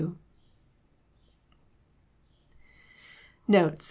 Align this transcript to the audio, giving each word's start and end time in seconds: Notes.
Notes. 3.47 3.79